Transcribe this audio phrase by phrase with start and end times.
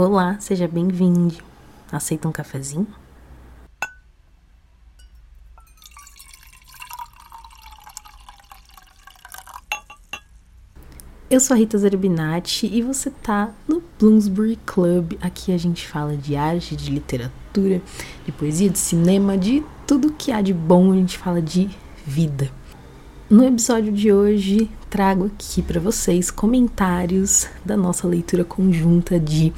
[0.00, 1.34] Olá, seja bem-vindo.
[1.90, 2.86] Aceita um cafezinho?
[11.28, 15.14] Eu sou a Rita Zerbinati e você tá no Bloomsbury Club.
[15.20, 17.82] Aqui a gente fala de arte, de literatura,
[18.24, 20.92] de poesia, de cinema, de tudo que há de bom.
[20.92, 21.68] A gente fala de
[22.06, 22.52] vida.
[23.30, 29.52] No episódio de hoje, trago aqui para vocês comentários da nossa leitura conjunta de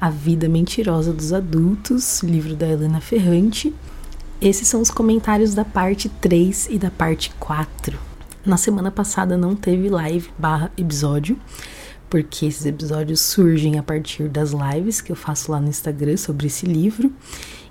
[0.00, 3.72] A Vida Mentirosa dos Adultos, livro da Helena Ferrante.
[4.40, 7.96] Esses são os comentários da parte 3 e da parte 4.
[8.44, 11.38] Na semana passada não teve live barra episódio,
[12.12, 16.46] porque esses episódios surgem a partir das lives que eu faço lá no Instagram sobre
[16.46, 17.10] esse livro.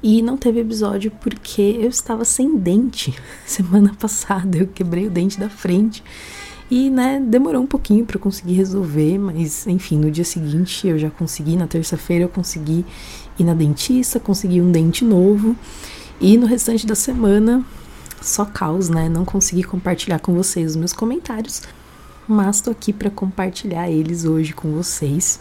[0.01, 3.13] E não teve episódio porque eu estava sem dente
[3.45, 6.03] semana passada, eu quebrei o dente da frente.
[6.71, 11.11] E, né, demorou um pouquinho para conseguir resolver, mas enfim, no dia seguinte eu já
[11.11, 12.83] consegui, na terça-feira eu consegui
[13.37, 15.55] ir na dentista, consegui um dente novo.
[16.19, 17.63] E no restante da semana
[18.19, 19.07] só caos, né?
[19.07, 21.61] Não consegui compartilhar com vocês os meus comentários,
[22.31, 25.37] mas tô aqui para compartilhar eles hoje com vocês.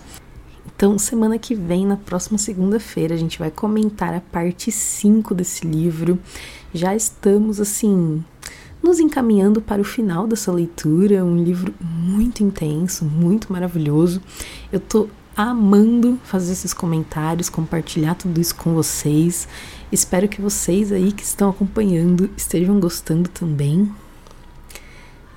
[0.66, 5.64] Então, semana que vem, na próxima segunda-feira, a gente vai comentar a parte 5 desse
[5.64, 6.18] livro.
[6.74, 8.24] Já estamos assim
[8.82, 14.20] nos encaminhando para o final dessa leitura, um livro muito intenso, muito maravilhoso.
[14.72, 19.46] Eu tô amando fazer esses comentários, compartilhar tudo isso com vocês.
[19.92, 23.88] Espero que vocês aí que estão acompanhando estejam gostando também.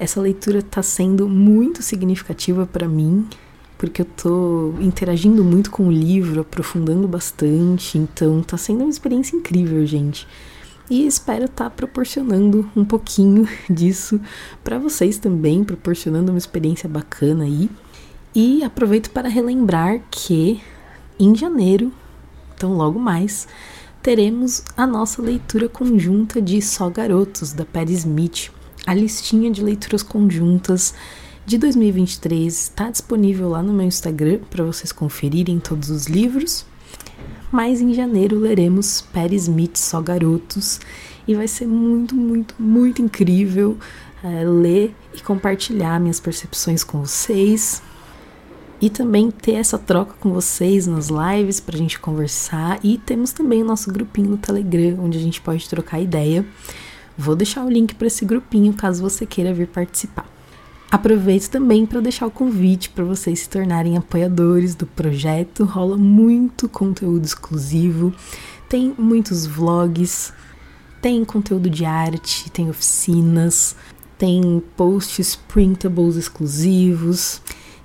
[0.03, 3.25] Essa leitura está sendo muito significativa para mim,
[3.77, 9.37] porque eu tô interagindo muito com o livro, aprofundando bastante, então tá sendo uma experiência
[9.37, 10.27] incrível, gente.
[10.89, 14.19] E espero estar tá proporcionando um pouquinho disso
[14.61, 17.69] para vocês também, proporcionando uma experiência bacana aí.
[18.35, 20.61] E aproveito para relembrar que
[21.17, 21.93] em janeiro,
[22.53, 23.47] então logo mais,
[24.01, 28.51] teremos a nossa leitura conjunta de Só Garotos, da Perry Smith.
[28.85, 30.93] A listinha de leituras conjuntas
[31.45, 36.65] de 2023 está disponível lá no meu Instagram para vocês conferirem todos os livros.
[37.51, 40.79] Mas em janeiro leremos Perry Smith Só Garotos
[41.27, 43.77] e vai ser muito, muito, muito incrível
[44.23, 47.81] é, ler e compartilhar minhas percepções com vocês,
[48.83, 52.79] e também ter essa troca com vocês nas lives para a gente conversar.
[52.83, 56.45] E temos também o nosso grupinho no Telegram, onde a gente pode trocar ideia.
[57.17, 60.27] Vou deixar o link para esse grupinho caso você queira vir participar.
[60.93, 65.63] Aproveito também para deixar o convite para vocês se tornarem apoiadores do projeto.
[65.63, 68.13] Rola muito conteúdo exclusivo,
[68.69, 70.31] tem muitos vlogs,
[71.01, 73.75] tem conteúdo de arte, tem oficinas,
[74.17, 77.41] tem posts printables exclusivos.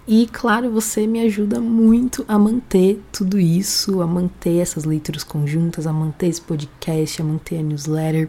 [0.07, 5.87] E claro, você me ajuda muito a manter tudo isso, a manter essas leituras conjuntas,
[5.87, 8.29] a manter esse podcast, a manter a newsletter,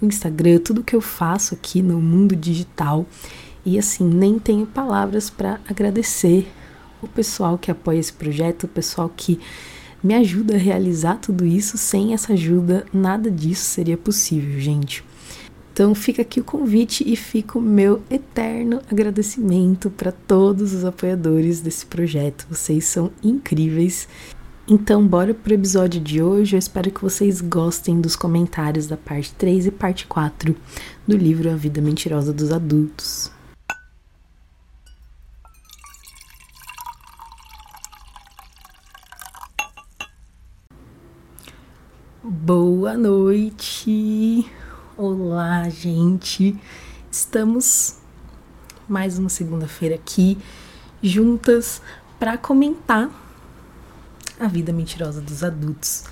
[0.00, 3.06] o Instagram, tudo que eu faço aqui no mundo digital.
[3.64, 6.50] E assim, nem tenho palavras para agradecer
[7.02, 9.38] o pessoal que apoia esse projeto, o pessoal que
[10.02, 11.76] me ajuda a realizar tudo isso.
[11.76, 15.04] Sem essa ajuda, nada disso seria possível, gente.
[15.72, 21.60] Então fica aqui o convite e fica o meu eterno agradecimento para todos os apoiadores
[21.60, 22.46] desse projeto.
[22.50, 24.08] Vocês são incríveis.
[24.70, 26.54] Então, bora pro episódio de hoje.
[26.54, 30.54] Eu espero que vocês gostem dos comentários da parte 3 e parte 4
[31.06, 33.32] do livro A Vida Mentirosa dos Adultos.
[42.22, 44.44] Boa noite!
[44.98, 46.54] Olá, gente!
[47.10, 47.96] Estamos
[48.86, 50.36] mais uma segunda-feira aqui
[51.02, 51.80] juntas
[52.18, 53.27] para comentar
[54.38, 56.04] a vida mentirosa dos adultos.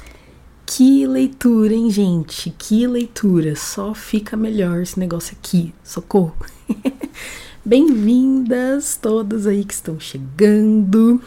[0.64, 2.50] Que leitura, hein, gente?
[2.50, 3.54] Que leitura!
[3.54, 5.72] Só fica melhor esse negócio aqui.
[5.84, 6.34] Socorro!
[7.64, 11.20] Bem-vindas todas aí que estão chegando.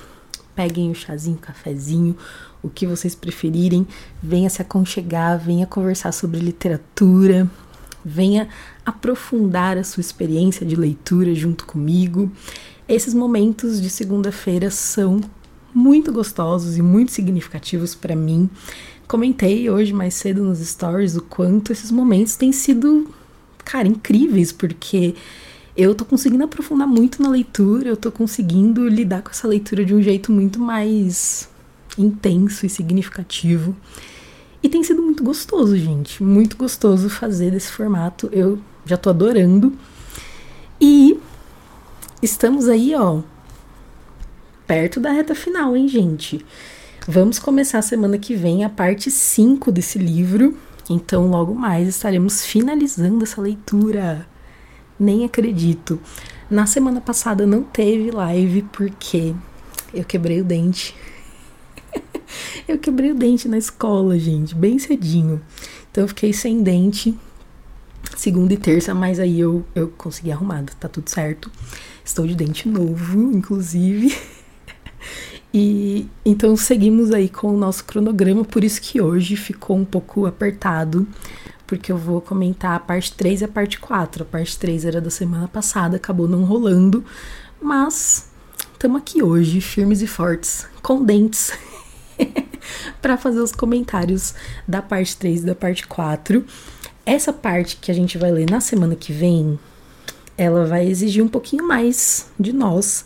[0.54, 2.18] Peguem o chazinho, o cafezinho,
[2.62, 3.88] o que vocês preferirem.
[4.22, 7.50] Venha se aconchegar, venha conversar sobre literatura,
[8.04, 8.50] venha
[8.86, 12.30] aprofundar a sua experiência de leitura junto comigo.
[12.90, 15.22] Esses momentos de segunda-feira são
[15.74, 18.50] muito gostosos e muito significativos para mim.
[19.08, 23.08] Comentei hoje mais cedo nos stories o quanto esses momentos têm sido,
[23.66, 25.16] cara, incríveis, porque
[25.76, 29.96] eu tô conseguindo aprofundar muito na leitura, eu tô conseguindo lidar com essa leitura de
[29.96, 31.50] um jeito muito mais
[31.98, 33.76] intenso e significativo.
[34.62, 36.22] E tem sido muito gostoso, gente.
[36.22, 38.30] Muito gostoso fazer desse formato.
[38.32, 39.74] Eu já tô adorando.
[40.82, 41.18] E
[42.22, 43.22] estamos aí, ó,
[44.70, 46.46] perto da reta final, hein, gente?
[47.08, 50.56] vamos começar semana que vem a parte 5 desse livro.
[50.88, 54.28] Então, logo mais estaremos finalizando essa leitura.
[55.00, 56.00] Nem acredito.
[56.52, 59.34] Na semana passada não teve live porque
[59.92, 60.96] eu quebrei o dente.
[62.68, 65.42] eu quebrei o dente na escola, gente, bem cedinho.
[65.90, 67.18] Então eu fiquei sem dente
[68.16, 71.52] segunda e terça, mas aí eu, eu consegui arrumar, tá tudo certo.
[72.06, 74.16] Estou de dente novo, inclusive.
[75.54, 80.26] E então seguimos aí com o nosso cronograma, por isso que hoje ficou um pouco
[80.26, 81.08] apertado,
[81.66, 84.24] porque eu vou comentar a parte 3 e a parte 4.
[84.24, 87.04] A parte 3 era da semana passada, acabou não rolando,
[87.62, 88.30] mas
[88.74, 91.52] estamos aqui hoje, firmes e fortes, com dentes,
[93.02, 94.36] para fazer os comentários
[94.68, 96.46] da parte 3 e da parte 4.
[97.06, 99.60] Essa parte que a gente vai ler na semana que vem,
[100.38, 103.04] ela vai exigir um pouquinho mais de nós,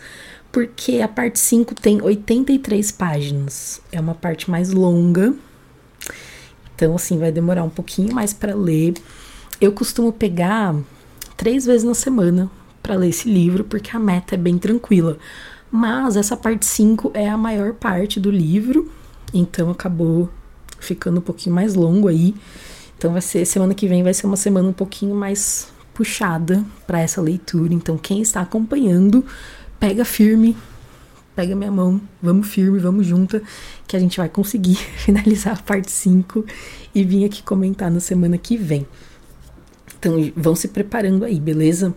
[0.53, 3.81] porque a parte 5 tem 83 páginas.
[3.91, 5.33] É uma parte mais longa.
[6.75, 8.93] Então, assim, vai demorar um pouquinho mais para ler.
[9.59, 10.75] Eu costumo pegar
[11.35, 12.51] três vezes na semana
[12.83, 15.17] para ler esse livro, porque a meta é bem tranquila.
[15.71, 18.91] Mas essa parte 5 é a maior parte do livro,
[19.33, 20.29] então acabou
[20.79, 22.35] ficando um pouquinho mais longo aí.
[22.95, 26.99] Então vai ser semana que vem vai ser uma semana um pouquinho mais puxada para
[26.99, 27.73] essa leitura.
[27.73, 29.25] Então quem está acompanhando,
[29.83, 30.55] pega firme,
[31.35, 33.43] pega minha mão, vamos firme, vamos junta,
[33.85, 36.45] que a gente vai conseguir finalizar a parte 5
[36.95, 38.87] e vir aqui comentar na semana que vem.
[39.99, 41.93] Então vão se preparando aí, beleza?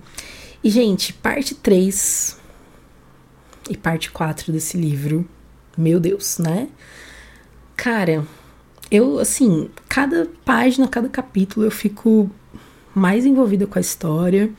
[0.64, 2.36] E gente, parte 3
[3.70, 5.24] e parte 4 desse livro,
[5.78, 6.68] meu Deus, né?
[7.76, 8.26] Cara,
[8.90, 12.28] eu, assim, cada página, cada capítulo eu fico
[12.92, 14.50] mais envolvida com a história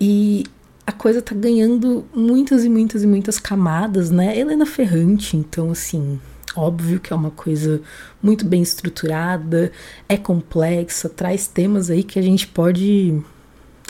[0.00, 0.44] e
[0.86, 4.38] a coisa tá ganhando muitas e muitas e muitas camadas, né?
[4.38, 6.20] Helena Ferrante, então, assim,
[6.54, 7.80] óbvio que é uma coisa
[8.22, 9.72] muito bem estruturada,
[10.08, 13.22] é complexa, traz temas aí que a gente pode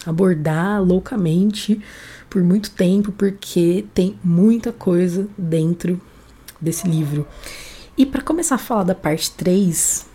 [0.07, 1.81] abordar loucamente
[2.31, 6.01] por muito tempo, porque tem muita coisa dentro
[6.61, 7.27] desse livro.
[7.97, 10.07] E para começar a falar da parte 3,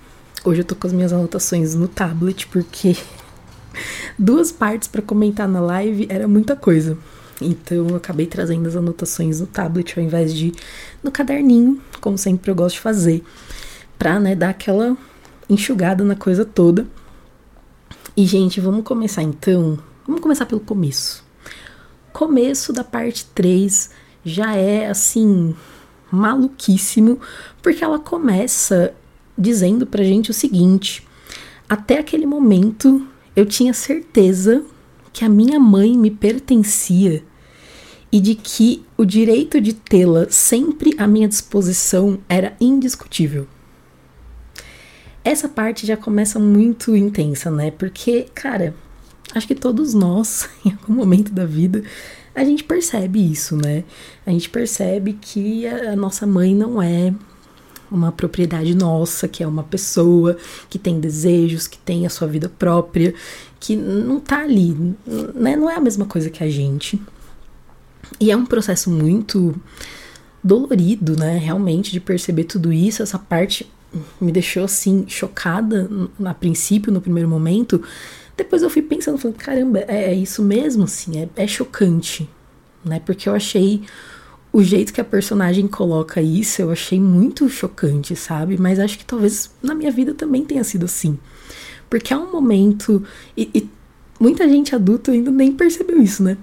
[0.44, 2.96] hoje eu tô com as minhas anotações no tablet, porque
[4.18, 6.98] duas partes para comentar na live era muita coisa.
[7.42, 10.52] Então eu acabei trazendo as anotações no tablet ao invés de
[11.02, 13.24] no caderninho, como sempre eu gosto de fazer,
[13.98, 14.98] pra né, dar aquela
[15.50, 16.86] enxugada na coisa toda.
[18.16, 19.80] E, gente, vamos começar então.
[20.06, 21.24] Vamos começar pelo começo.
[22.12, 23.90] Começo da parte 3
[24.26, 25.56] já é assim
[26.12, 27.20] maluquíssimo,
[27.62, 28.94] porque ela começa
[29.38, 31.08] dizendo pra gente o seguinte:
[31.70, 34.64] até aquele momento eu tinha certeza
[35.12, 37.24] que a minha mãe me pertencia
[38.12, 43.48] e de que o direito de tê-la sempre à minha disposição era indiscutível.
[45.24, 47.72] Essa parte já começa muito intensa, né?
[47.72, 48.74] Porque, cara,
[49.34, 51.84] acho que todos nós, em algum momento da vida,
[52.34, 53.84] a gente percebe isso, né?
[54.26, 57.14] A gente percebe que a, nossa mãe não é
[57.92, 60.38] uma propriedade nossa, que é uma pessoa
[60.70, 63.14] que tem desejos, que tem a sua vida própria,
[63.60, 64.76] que não tá ali,
[65.36, 65.56] né?
[65.56, 67.02] Não é a mesma coisa que a gente.
[68.20, 69.56] E é um processo muito
[70.44, 71.38] dolorido, né?
[71.38, 73.04] Realmente, de perceber tudo isso.
[73.04, 73.70] Essa parte
[74.22, 75.90] me deixou assim, chocada
[76.24, 77.84] a princípio, no primeiro momento,
[78.40, 82.30] depois eu fui pensando, falando, caramba, é, é isso mesmo, assim, é, é chocante,
[82.86, 83.02] né?
[83.06, 83.82] Porque eu achei
[84.52, 88.58] o jeito que a personagem coloca isso, eu achei muito chocante, sabe?
[88.58, 91.18] Mas acho que talvez na minha vida também tenha sido assim.
[91.90, 93.04] Porque há um momento.
[93.38, 93.70] E, e
[94.20, 96.38] muita gente adulta ainda nem percebeu isso, né?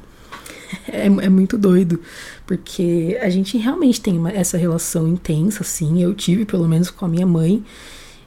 [0.88, 2.00] É, é, muito doido.
[2.44, 6.02] Porque a gente realmente tem uma, essa relação intensa, assim.
[6.02, 7.64] Eu tive, pelo menos, com a minha mãe.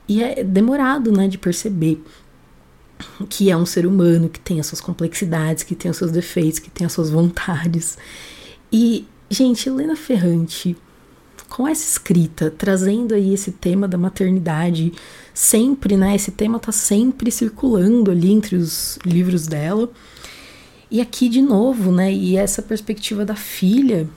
[0.08, 2.02] E é demorado, né, de perceber
[3.30, 6.60] que é um ser humano, que tem as suas complexidades, que tem os seus defeitos,
[6.60, 7.98] que tem as suas vontades.
[8.72, 10.76] E, gente, Helena Ferrante,
[11.50, 14.92] com essa escrita, trazendo aí esse tema da maternidade,
[15.34, 16.16] sempre, né?
[16.16, 19.90] Esse tema tá sempre circulando ali entre os livros dela.
[20.92, 22.12] E aqui de novo, né?
[22.12, 24.08] E essa perspectiva da filha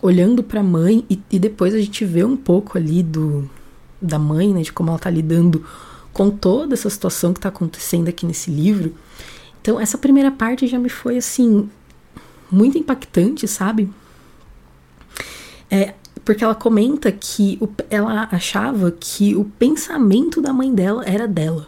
[0.00, 3.48] olhando para a mãe e, e, depois a gente vê um pouco ali do
[4.00, 5.64] da mãe, né, de como ela tá lidando
[6.12, 8.94] com toda essa situação que está acontecendo aqui nesse livro.
[9.60, 11.70] Então, essa primeira parte já me foi assim
[12.50, 13.88] muito impactante, sabe?
[15.72, 21.26] É, porque ela comenta que o, ela achava que o pensamento da mãe dela era
[21.26, 21.66] dela.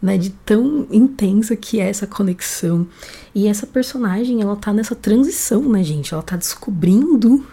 [0.00, 2.86] Né, de tão intensa que é essa conexão.
[3.34, 6.12] E essa personagem, ela tá nessa transição, né, gente?
[6.12, 7.44] Ela tá descobrindo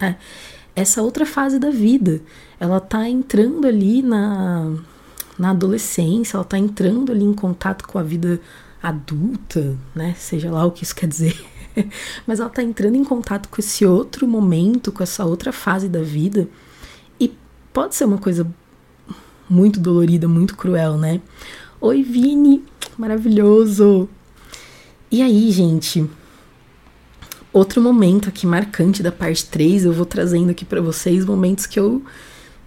[0.00, 0.14] é,
[0.76, 2.20] essa outra fase da vida.
[2.60, 4.74] Ela tá entrando ali na,
[5.38, 8.38] na adolescência, ela tá entrando ali em contato com a vida
[8.82, 10.14] adulta, né?
[10.18, 11.42] Seja lá o que isso quer dizer.
[12.26, 16.02] Mas ela tá entrando em contato com esse outro momento, com essa outra fase da
[16.02, 16.48] vida.
[17.18, 17.32] E
[17.72, 18.46] pode ser uma coisa
[19.48, 21.20] muito dolorida, muito cruel, né?
[21.80, 22.64] Oi, Vini,
[22.96, 24.08] maravilhoso.
[25.10, 26.08] E aí, gente,
[27.52, 31.78] outro momento aqui marcante da parte 3, eu vou trazendo aqui para vocês momentos que
[31.78, 32.02] eu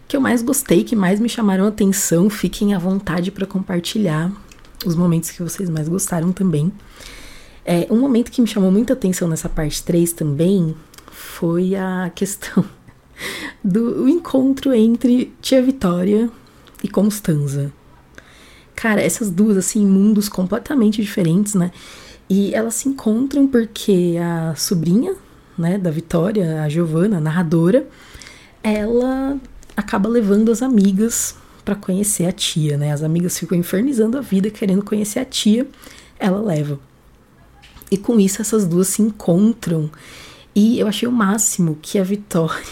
[0.07, 2.29] que eu mais gostei, que mais me chamaram atenção.
[2.29, 4.31] Fiquem à vontade para compartilhar
[4.85, 6.71] os momentos que vocês mais gostaram também.
[7.69, 10.73] É, um momento que me chamou muita atenção nessa parte 3 também
[11.11, 12.63] foi a questão
[13.61, 16.29] do encontro entre Tia Vitória
[16.81, 17.73] e Constanza.
[18.73, 21.71] Cara, essas duas, assim, mundos completamente diferentes, né?
[22.29, 25.15] E elas se encontram porque a sobrinha,
[25.57, 27.85] né, da Vitória, a Giovanna, a narradora,
[28.63, 29.37] ela
[29.75, 32.93] acaba levando as amigas para conhecer a tia, né?
[32.93, 35.67] As amigas ficam infernizando a vida querendo conhecer a tia,
[36.17, 36.79] ela leva.
[37.89, 39.89] E com isso essas duas se encontram.
[40.53, 42.65] E eu achei o máximo que a Vitória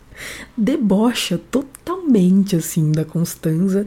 [0.56, 3.86] debocha totalmente assim da Constanza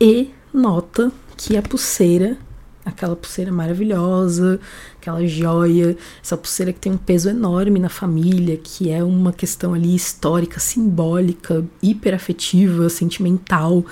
[0.00, 2.38] e nota que a pulseira,
[2.84, 4.58] aquela pulseira maravilhosa,
[4.98, 9.74] aquela joia, essa pulseira que tem um peso enorme na família, que é uma questão
[9.74, 13.84] ali histórica, simbólica, hiperafetiva, sentimental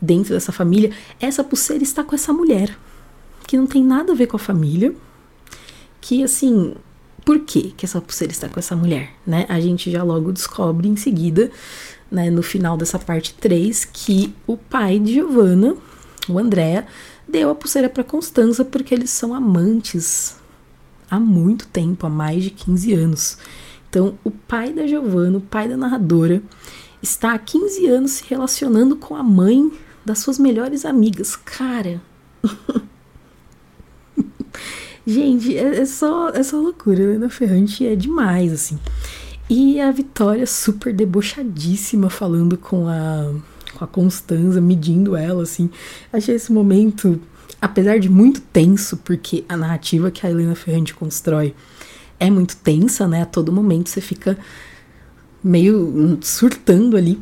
[0.00, 2.76] dentro dessa família, essa pulseira está com essa mulher,
[3.46, 4.94] que não tem nada a ver com a família,
[6.00, 6.74] que assim,
[7.24, 9.46] por que que essa pulseira está com essa mulher, né?
[9.48, 11.50] A gente já logo descobre em seguida,
[12.10, 15.76] né, no final dessa parte 3, que o pai de Giovanna,
[16.28, 16.86] o André,
[17.28, 20.36] deu a pulseira para Constança porque eles são amantes
[21.10, 23.38] há muito tempo, há mais de 15 anos.
[23.88, 26.42] Então, o pai da Giovanna, o pai da narradora,
[27.02, 29.70] está há 15 anos se relacionando com a mãe
[30.04, 31.36] das suas melhores amigas.
[31.36, 32.00] Cara.
[35.08, 37.00] Gente, é, é, só, é só loucura.
[37.00, 38.78] Helena Ferrante é demais, assim.
[39.48, 43.32] E a Vitória super debochadíssima falando com a
[43.74, 45.70] com a Constanza, medindo ela, assim.
[46.12, 47.18] Achei esse momento,
[47.58, 51.54] apesar de muito tenso, porque a narrativa que a Helena Ferrante constrói
[52.20, 53.22] é muito tensa, né?
[53.22, 54.36] A todo momento você fica
[55.42, 57.18] meio surtando ali.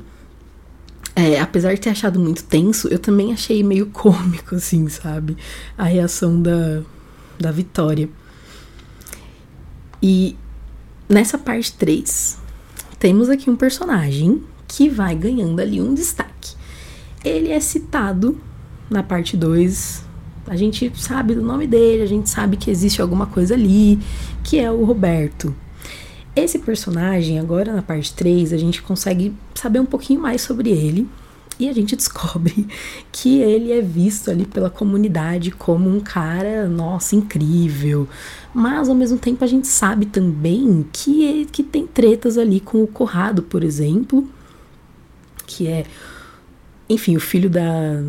[1.14, 5.36] É, apesar de ter achado muito tenso, eu também achei meio cômico, assim, sabe?
[5.78, 6.82] A reação da,
[7.38, 8.08] da Vitória.
[10.02, 10.36] E
[11.08, 12.38] nessa parte 3,
[12.98, 16.54] temos aqui um personagem que vai ganhando ali um destaque.
[17.24, 18.40] Ele é citado
[18.90, 20.04] na parte 2.
[20.46, 23.98] A gente sabe do nome dele, a gente sabe que existe alguma coisa ali,
[24.44, 25.54] que é o Roberto.
[26.34, 31.08] Esse personagem, agora na parte 3, a gente consegue saber um pouquinho mais sobre ele.
[31.58, 32.66] E a gente descobre
[33.10, 38.08] que ele é visto ali pela comunidade como um cara, nossa, incrível.
[38.54, 42.86] Mas ao mesmo tempo a gente sabe também que, que tem tretas ali com o
[42.86, 44.28] Corrado, por exemplo,
[45.46, 45.84] que é,
[46.88, 48.02] enfim, o filho da,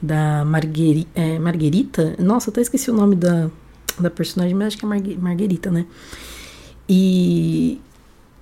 [0.00, 2.14] da Margueri, é, Marguerita.
[2.18, 3.50] Nossa, até esqueci o nome da,
[3.98, 5.86] da personagem, mas acho que é Margue, Marguerita, né?
[6.88, 7.80] E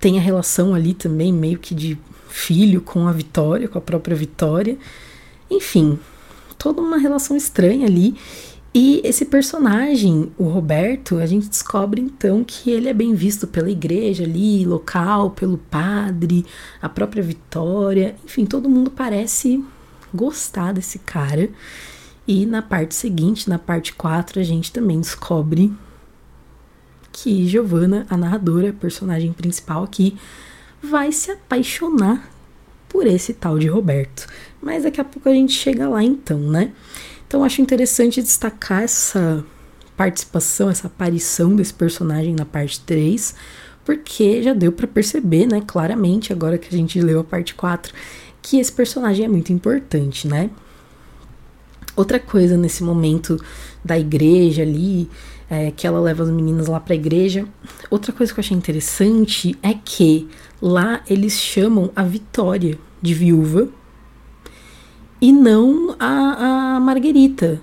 [0.00, 1.96] tem a relação ali também, meio que de
[2.32, 4.76] filho com a Vitória, com a própria Vitória.
[5.50, 5.98] Enfim,
[6.58, 8.16] toda uma relação estranha ali.
[8.74, 13.70] E esse personagem, o Roberto, a gente descobre então que ele é bem visto pela
[13.70, 16.46] igreja ali, local, pelo padre,
[16.80, 19.62] a própria Vitória, enfim, todo mundo parece
[20.12, 21.50] gostar desse cara.
[22.26, 25.70] E na parte seguinte, na parte 4, a gente também descobre
[27.12, 30.16] que Giovanna, a narradora, a personagem principal aqui,
[30.82, 32.30] vai se apaixonar
[32.88, 34.26] por esse tal de Roberto.
[34.60, 36.72] Mas daqui a pouco a gente chega lá então, né?
[37.26, 39.44] Então acho interessante destacar essa
[39.96, 43.34] participação, essa aparição desse personagem na parte 3,
[43.84, 47.94] porque já deu para perceber, né, claramente, agora que a gente leu a parte 4,
[48.40, 50.50] que esse personagem é muito importante, né?
[51.94, 53.38] Outra coisa nesse momento
[53.84, 55.08] da igreja ali,
[55.48, 57.46] é, que ela leva as meninas lá para a igreja.
[57.90, 60.28] Outra coisa que eu achei interessante é que
[60.62, 63.68] lá eles chamam a Vitória de viúva
[65.20, 67.60] e não a, a Marguerita.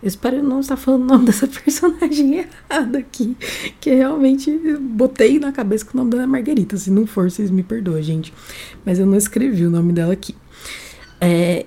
[0.00, 3.36] Eu espero não estar falando o nome dessa personagem errado aqui.
[3.80, 4.50] Que realmente
[4.80, 6.76] botei na cabeça que o nome dela é Marguerita.
[6.76, 8.32] Se não for, vocês me perdoem, gente.
[8.84, 10.34] Mas eu não escrevi o nome dela aqui.
[11.20, 11.66] É,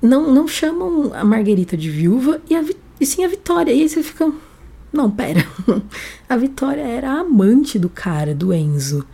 [0.00, 2.64] não, não chamam a Marguerita de viúva e, a,
[3.00, 3.72] e sim a Vitória.
[3.72, 4.32] E aí você fica.
[4.90, 5.46] Não, pera.
[6.26, 9.04] A Vitória era a amante do cara, do Enzo.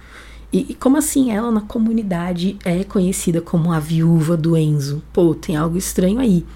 [0.55, 5.03] E, e, como assim ela na comunidade é conhecida como a viúva do Enzo?
[5.13, 6.47] Pô, tem algo estranho aí.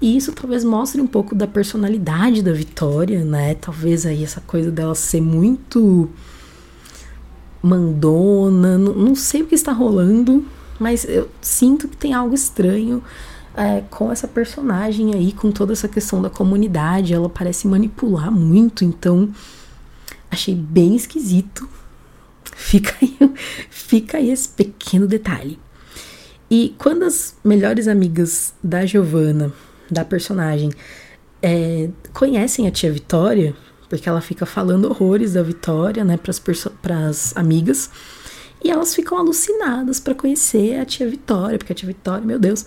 [0.00, 3.54] E isso talvez mostre um pouco da personalidade da Vitória, né?
[3.54, 6.08] Talvez aí essa coisa dela ser muito
[7.62, 10.46] mandona, não, não sei o que está rolando,
[10.78, 13.02] mas eu sinto que tem algo estranho
[13.54, 17.12] é, com essa personagem aí, com toda essa questão da comunidade.
[17.12, 19.28] Ela parece manipular muito, então
[20.30, 21.68] achei bem esquisito.
[22.54, 23.16] Fica aí,
[23.70, 25.58] fica aí esse pequeno detalhe.
[26.50, 29.52] E quando as melhores amigas da Giovanna,
[29.90, 30.70] da personagem,
[31.42, 33.54] é, conhecem a tia Vitória,
[33.88, 36.18] porque ela fica falando horrores da Vitória, né,
[36.80, 37.90] para as amigas.
[38.62, 42.64] E elas ficam alucinadas para conhecer a tia Vitória, porque a tia Vitória, meu Deus.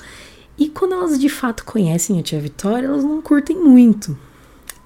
[0.58, 4.17] E quando elas de fato conhecem a tia Vitória, elas não curtem muito.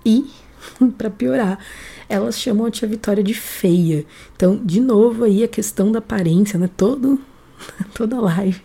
[0.06, 0.30] E,
[0.98, 1.60] para piorar,
[2.08, 4.06] elas chamam a tia Vitória de feia.
[4.36, 6.70] Então, de novo aí a questão da aparência, né?
[6.76, 7.20] Todo
[7.94, 8.62] toda live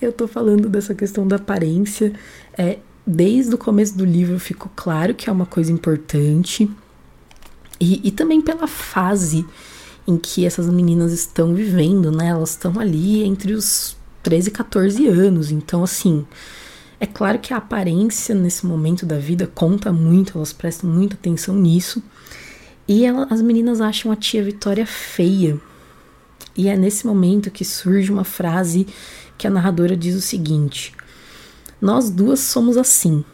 [0.00, 2.12] eu tô falando dessa questão da aparência.
[2.56, 6.70] É, desde o começo do livro ficou claro que é uma coisa importante.
[7.80, 9.46] E, e também pela fase
[10.06, 12.28] em que essas meninas estão vivendo, né?
[12.28, 15.50] Elas estão ali entre os 13 e 14 anos.
[15.50, 16.26] Então, assim,
[17.00, 21.54] é claro que a aparência nesse momento da vida conta muito, elas prestam muita atenção
[21.54, 22.02] nisso.
[22.86, 25.60] E ela, as meninas acham a tia Vitória feia.
[26.56, 28.86] E é nesse momento que surge uma frase
[29.36, 30.94] que a narradora diz o seguinte:
[31.80, 33.24] Nós duas somos assim.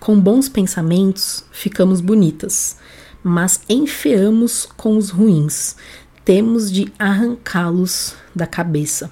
[0.00, 2.76] Com bons pensamentos, ficamos bonitas
[3.22, 5.76] mas enfeamos com os ruins.
[6.24, 9.10] Temos de arrancá-los da cabeça.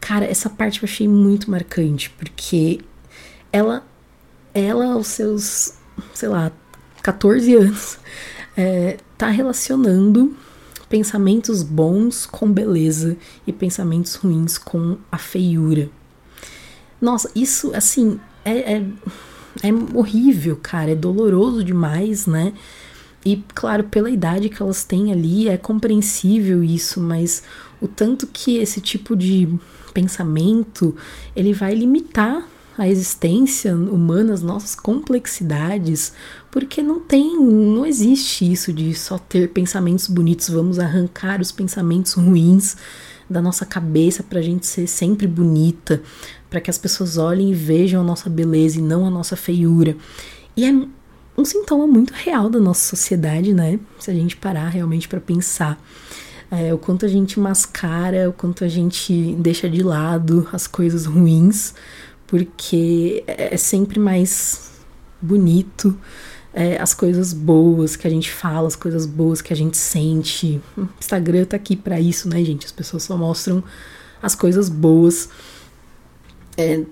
[0.00, 2.80] Cara, essa parte eu achei muito marcante, porque
[3.52, 3.86] ela,
[4.54, 5.74] ela aos seus,
[6.14, 6.52] sei lá,
[7.02, 7.98] 14 anos,
[8.56, 10.36] é, tá relacionando
[10.88, 15.90] pensamentos bons com beleza e pensamentos ruins com a feiura.
[17.00, 18.84] Nossa, isso, assim, é, é,
[19.62, 22.52] é horrível, cara, é doloroso demais, né?
[23.24, 27.42] E, claro, pela idade que elas têm ali, é compreensível isso, mas
[27.80, 29.48] o tanto que esse tipo de
[29.92, 30.94] pensamento
[31.34, 36.12] ele vai limitar a existência humana, as nossas complexidades,
[36.48, 42.12] porque não tem, não existe isso de só ter pensamentos bonitos, vamos arrancar os pensamentos
[42.12, 42.76] ruins
[43.28, 46.00] da nossa cabeça para a gente ser sempre bonita,
[46.48, 49.96] para que as pessoas olhem e vejam a nossa beleza e não a nossa feiura.
[50.56, 50.72] E é
[51.38, 53.78] um sintoma muito real da nossa sociedade, né?
[53.98, 55.80] Se a gente parar realmente para pensar.
[56.50, 61.04] É, o quanto a gente mascara, o quanto a gente deixa de lado as coisas
[61.04, 61.74] ruins,
[62.26, 64.70] porque é, é sempre mais
[65.20, 65.96] bonito
[66.52, 70.60] é, as coisas boas que a gente fala, as coisas boas que a gente sente.
[70.76, 72.66] O Instagram tá aqui para isso, né, gente?
[72.66, 73.62] As pessoas só mostram
[74.22, 75.28] as coisas boas.
[76.60, 76.84] É,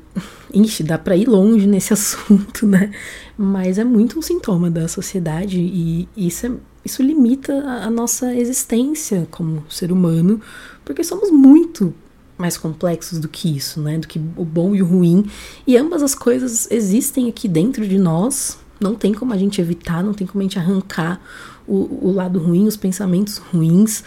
[0.54, 2.92] ixi, dá para ir longe nesse assunto, né?
[3.36, 6.52] Mas é muito um sintoma da sociedade e isso, é,
[6.84, 10.40] isso limita a, a nossa existência como ser humano,
[10.84, 11.92] porque somos muito
[12.38, 13.98] mais complexos do que isso, né?
[13.98, 15.28] Do que o bom e o ruim.
[15.66, 18.58] E ambas as coisas existem aqui dentro de nós.
[18.78, 21.20] Não tem como a gente evitar, não tem como a gente arrancar
[21.66, 24.04] o, o lado ruim, os pensamentos ruins.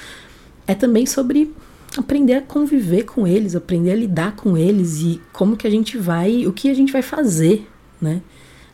[0.65, 1.53] É também sobre
[1.97, 5.97] aprender a conviver com eles, aprender a lidar com eles e como que a gente
[5.97, 7.67] vai, o que a gente vai fazer,
[8.01, 8.21] né?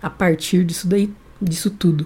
[0.02, 2.06] A partir disso daí, disso tudo.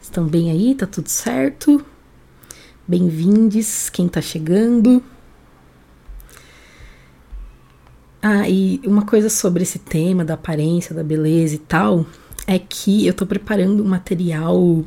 [0.00, 0.74] Estão bem aí?
[0.74, 1.84] Tá tudo certo?
[2.86, 5.02] Bem-vindos, quem tá chegando.
[8.20, 12.06] Ah, e uma coisa sobre esse tema da aparência, da beleza e tal,
[12.46, 14.84] é que eu tô preparando um material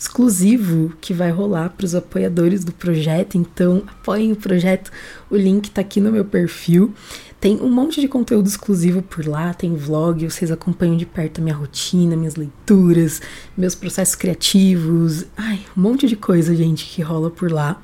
[0.00, 3.36] exclusivo que vai rolar para os apoiadores do projeto.
[3.36, 4.90] Então, apoiem o projeto.
[5.30, 6.94] O link está aqui no meu perfil.
[7.38, 11.44] Tem um monte de conteúdo exclusivo por lá, tem vlog, vocês acompanham de perto a
[11.44, 13.20] minha rotina, minhas leituras,
[13.56, 17.80] meus processos criativos, ai, um monte de coisa, gente, que rola por lá.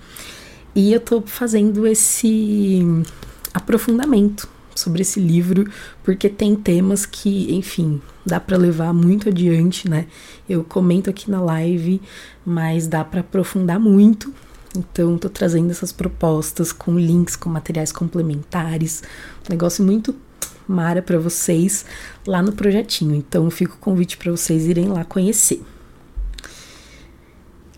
[0.74, 2.80] E eu tô fazendo esse
[3.52, 5.70] aprofundamento sobre esse livro,
[6.04, 10.06] porque tem temas que, enfim, dá para levar muito adiante, né?
[10.48, 12.02] Eu comento aqui na live,
[12.44, 14.34] mas dá para aprofundar muito.
[14.76, 19.02] Então, tô trazendo essas propostas com links, com materiais complementares,
[19.48, 20.14] um negócio muito
[20.66, 21.86] mara para vocês
[22.26, 23.14] lá no projetinho.
[23.14, 25.62] Então, fica o convite para vocês irem lá conhecer.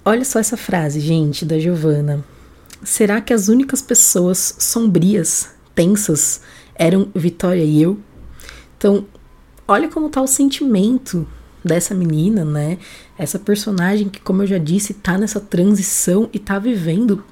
[0.05, 2.25] Olha só essa frase, gente, da Giovana.
[2.83, 6.41] Será que as únicas pessoas sombrias, tensas,
[6.75, 7.99] eram Vitória e eu.
[8.79, 9.07] Então,
[9.69, 11.29] olha como tá o sentimento
[11.63, 12.79] dessa menina, né?
[13.19, 17.23] Essa personagem que, como eu já disse, tá nessa transição e tá vivendo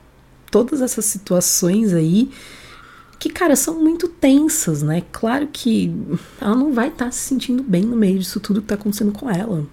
[0.50, 2.30] todas essas situações aí
[3.18, 5.02] que, cara, são muito tensas, né?
[5.10, 5.90] Claro que
[6.38, 9.12] ela não vai estar tá se sentindo bem no meio disso tudo que tá acontecendo
[9.12, 9.66] com ela.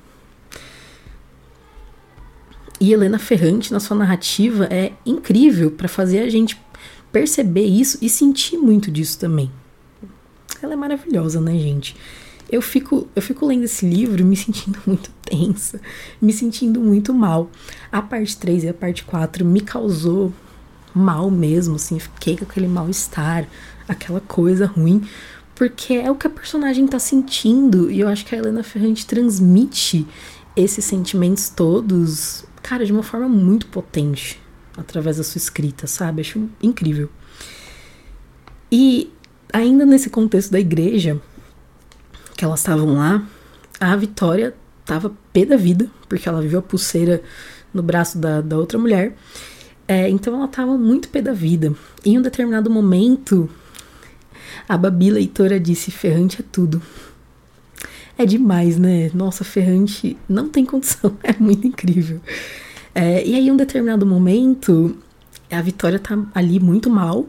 [2.80, 6.60] E Helena Ferrante, na sua narrativa, é incrível para fazer a gente
[7.12, 9.52] perceber isso e sentir muito disso também.
[10.62, 11.95] Ela é maravilhosa, né, gente?
[12.54, 15.82] Eu fico, eu fico lendo esse livro me sentindo muito tensa,
[16.22, 17.50] me sentindo muito mal.
[17.92, 20.32] A parte 3 e a parte 4 me causou
[20.94, 23.48] mal mesmo, assim, fiquei com aquele mal-estar,
[23.88, 25.02] aquela coisa ruim,
[25.56, 29.04] porque é o que a personagem tá sentindo, e eu acho que a Helena Ferrante
[29.08, 30.06] transmite
[30.56, 34.39] esses sentimentos todos, cara, de uma forma muito potente,
[34.78, 36.22] através da sua escrita, sabe?
[36.22, 37.10] Acho incrível.
[38.72, 39.12] E
[39.52, 41.20] ainda nesse contexto da igreja,
[42.36, 43.24] que elas estavam lá,
[43.80, 44.54] a Vitória
[44.86, 47.22] tava pé da vida, porque ela viu a pulseira
[47.74, 49.15] no braço da, da outra mulher.
[49.88, 51.74] É, então ela estava muito pé da vida.
[52.06, 53.50] Em um determinado momento,
[54.67, 56.82] a Babi leitora disse: Ferrante é tudo.
[58.17, 59.10] É demais, né?
[59.13, 62.22] Nossa, Ferrante não tem condição, é muito incrível.
[62.93, 64.96] É, e aí, em um determinado momento,
[65.52, 67.28] a Vitória tá ali muito mal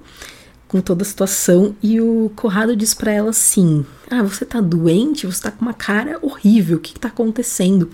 [0.69, 5.27] com toda a situação e o Corrado diz para ela assim: Ah, você tá doente?
[5.27, 7.91] Você tá com uma cara horrível, o que, que tá acontecendo?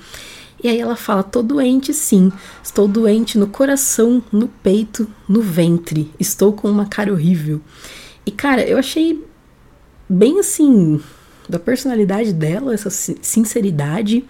[0.62, 2.30] E aí ela fala: tô doente sim,
[2.62, 7.60] estou doente no coração, no peito, no ventre, estou com uma cara horrível.
[8.26, 9.24] E cara, eu achei
[10.08, 11.00] bem assim,
[11.48, 14.24] da personalidade dela, essa sinceridade.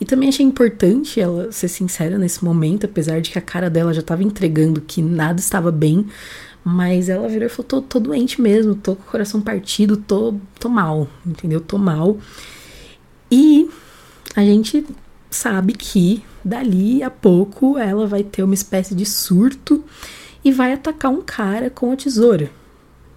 [0.00, 3.92] E também achei importante ela ser sincera nesse momento, apesar de que a cara dela
[3.92, 6.06] já estava entregando que nada estava bem.
[6.70, 10.34] Mas ela virou e falou: tô, tô doente mesmo, tô com o coração partido, tô,
[10.60, 11.62] tô mal, entendeu?
[11.62, 12.18] Tô mal.
[13.30, 13.70] E
[14.36, 14.84] a gente
[15.30, 19.82] sabe que dali a pouco ela vai ter uma espécie de surto
[20.44, 22.50] e vai atacar um cara com a tesoura.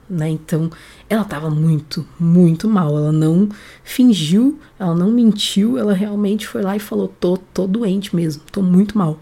[0.10, 0.30] Né?
[0.30, 0.70] Então
[1.10, 2.98] ela estava muito, muito mal.
[2.98, 3.50] Ela não
[3.84, 8.62] fingiu, ela não mentiu, ela realmente foi lá e falou: tô, tô doente mesmo, tô
[8.62, 9.20] muito mal.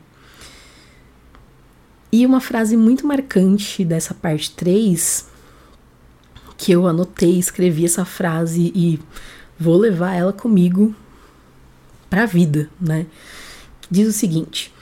[2.11, 5.27] E uma frase muito marcante dessa parte 3,
[6.57, 8.99] que eu anotei, escrevi essa frase e
[9.59, 10.95] vou levar ela comigo
[12.09, 13.05] para a vida, né?
[13.91, 14.73] Diz o seguinte: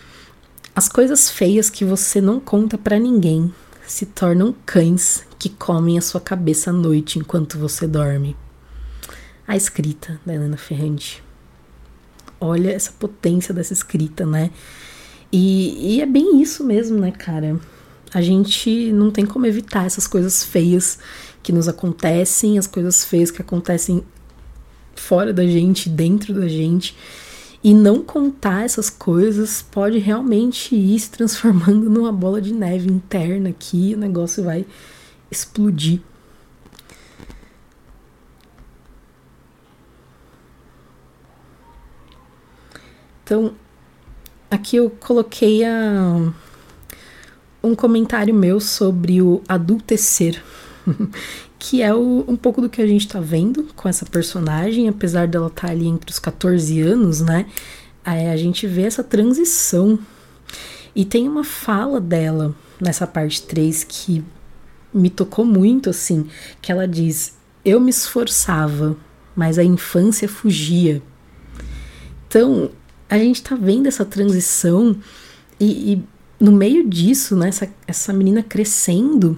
[0.76, 3.54] as coisas feias que você não conta para ninguém
[3.86, 8.36] se tornam cães que comem a sua cabeça à noite enquanto você dorme.
[9.48, 11.24] A escrita da Helena Ferrante.
[12.40, 14.52] Olha essa potência dessa escrita, né?
[15.32, 17.60] E, e é bem isso mesmo, né, cara?
[18.14, 20.98] A gente não tem como evitar essas coisas feias
[21.44, 24.04] que nos acontecem, as coisas feias que acontecem
[24.96, 26.96] fora da gente, dentro da gente.
[27.64, 33.54] E não contar essas coisas pode realmente ir se transformando numa bola de neve interna
[33.58, 34.66] que o negócio vai
[35.30, 36.02] explodir.
[43.24, 43.54] Então,
[44.50, 46.32] aqui eu coloquei a,
[47.64, 50.42] um comentário meu sobre o adultecer.
[51.60, 55.28] que é o, um pouco do que a gente tá vendo com essa personagem, apesar
[55.28, 57.48] dela estar tá ali entre os 14 anos, né?
[58.06, 60.00] É, a gente vê essa transição.
[60.96, 64.24] E tem uma fala dela nessa parte 3 que
[64.94, 66.28] me tocou muito, assim,
[66.62, 68.96] que ela diz: Eu me esforçava,
[69.36, 71.02] mas a infância fugia.
[72.28, 72.72] Então,
[73.10, 74.96] a gente tá vendo essa transição
[75.60, 76.04] e, e
[76.40, 79.38] no meio disso, né, essa, essa menina crescendo,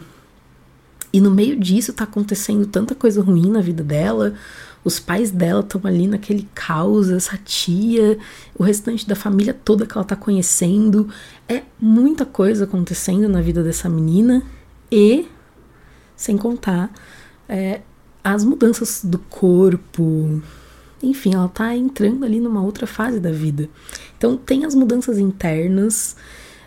[1.11, 4.35] e no meio disso tá acontecendo tanta coisa ruim na vida dela.
[4.83, 8.17] Os pais dela estão ali naquele caos, essa tia,
[8.55, 11.09] o restante da família toda que ela tá conhecendo.
[11.47, 14.43] É muita coisa acontecendo na vida dessa menina.
[14.91, 15.27] E,
[16.15, 16.91] sem contar,
[17.47, 17.81] é,
[18.23, 20.41] as mudanças do corpo.
[21.01, 23.69] Enfim, ela tá entrando ali numa outra fase da vida.
[24.17, 26.15] Então, tem as mudanças internas,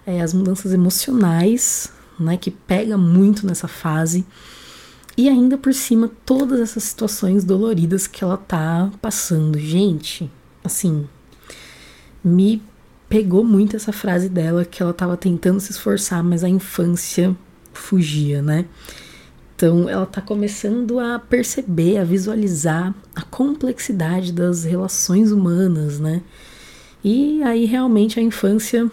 [0.06, 4.24] é, as mudanças emocionais né, que pega muito nessa fase.
[5.16, 9.58] E ainda por cima, todas essas situações doloridas que ela tá passando.
[9.58, 10.30] Gente,
[10.64, 11.06] assim,
[12.24, 12.62] me
[13.08, 17.36] pegou muito essa frase dela que ela tava tentando se esforçar, mas a infância
[17.74, 18.64] fugia, né?
[19.62, 26.20] Então ela tá começando a perceber, a visualizar a complexidade das relações humanas, né?
[27.04, 28.90] E aí realmente a infância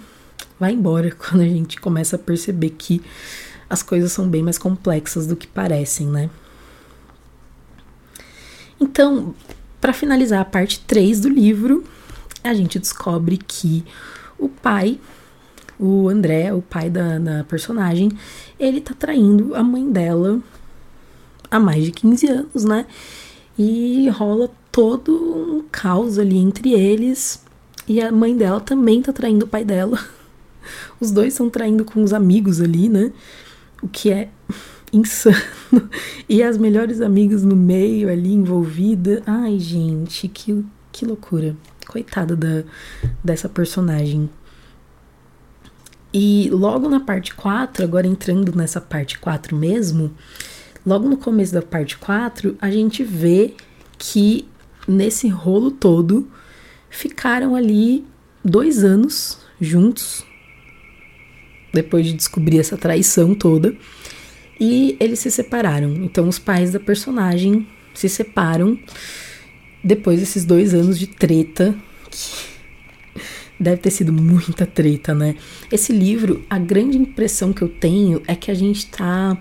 [0.60, 3.02] vai embora quando a gente começa a perceber que
[3.68, 6.30] as coisas são bem mais complexas do que parecem, né?
[8.80, 9.34] Então,
[9.82, 11.84] para finalizar a parte 3 do livro,
[12.44, 13.84] a gente descobre que
[14.38, 15.00] o pai,
[15.80, 18.12] o André, o pai da, da personagem,
[18.60, 20.40] ele tá traindo a mãe dela
[21.50, 22.86] há mais de 15 anos, né?
[23.58, 27.44] E rola todo um caos ali entre eles.
[27.88, 30.00] E a mãe dela também tá traindo o pai dela.
[31.00, 33.12] Os dois estão traindo com os amigos ali, né?
[33.82, 34.30] O que é
[34.94, 35.90] insano.
[36.28, 39.24] E as melhores amigas no meio ali envolvida.
[39.26, 41.56] Ai, gente, que, que loucura.
[41.88, 42.64] Coitada da,
[43.24, 44.30] dessa personagem.
[46.14, 50.12] E logo na parte 4, agora entrando nessa parte 4 mesmo,
[50.90, 53.54] logo no começo da parte 4, a gente vê
[53.96, 54.48] que
[54.88, 56.28] nesse rolo todo
[56.90, 58.04] ficaram ali
[58.44, 60.26] dois anos juntos,
[61.72, 63.78] depois de descobrir essa traição toda,
[64.60, 65.94] e eles se separaram.
[65.94, 68.78] Então, os pais da personagem se separam
[69.84, 71.76] depois desses dois anos de treta.
[72.10, 72.50] Que
[73.62, 75.36] deve ter sido muita treta, né?
[75.72, 79.38] Esse livro, a grande impressão que eu tenho é que a gente tá.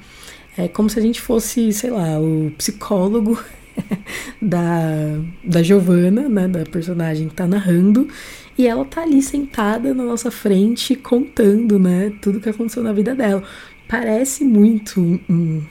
[0.59, 3.40] É como se a gente fosse, sei lá, o psicólogo
[4.42, 8.09] da, da Giovanna, né, da personagem que tá narrando,
[8.59, 13.14] e ela tá ali sentada na nossa frente contando, né, tudo que aconteceu na vida
[13.14, 13.44] dela.
[13.87, 15.62] Parece muito um,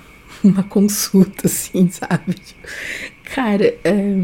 [0.41, 2.37] uma consulta, assim, sabe?
[3.25, 4.15] Cara, é,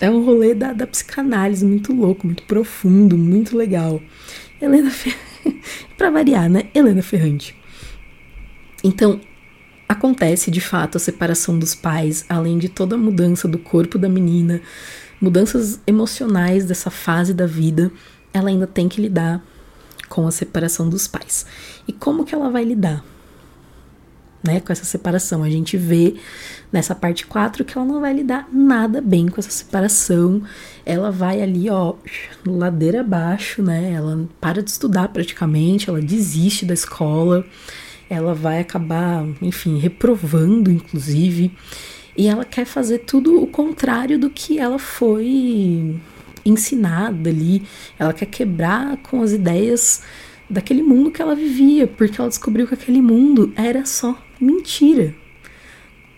[0.00, 4.00] é um rolê da, da psicanálise muito louco, muito profundo, muito legal.
[4.58, 5.60] Helena Ferrante,
[5.98, 6.64] pra variar, né?
[6.74, 7.54] Helena Ferrante.
[8.82, 9.20] Então,
[9.92, 14.08] Acontece de fato a separação dos pais, além de toda a mudança do corpo da
[14.08, 14.62] menina,
[15.20, 17.92] mudanças emocionais dessa fase da vida,
[18.32, 19.44] ela ainda tem que lidar
[20.08, 21.44] com a separação dos pais.
[21.86, 23.04] E como que ela vai lidar?
[24.42, 25.42] Né, com essa separação.
[25.42, 26.16] A gente vê
[26.72, 30.42] nessa parte 4 que ela não vai lidar nada bem com essa separação.
[30.86, 31.96] Ela vai ali, ó,
[32.46, 33.92] ladeira abaixo, né?
[33.92, 37.44] Ela para de estudar praticamente, ela desiste da escola
[38.12, 41.50] ela vai acabar, enfim, reprovando, inclusive,
[42.14, 45.98] e ela quer fazer tudo o contrário do que ela foi
[46.44, 47.62] ensinada ali.
[47.98, 50.02] Ela quer quebrar com as ideias
[50.48, 55.14] daquele mundo que ela vivia, porque ela descobriu que aquele mundo era só mentira.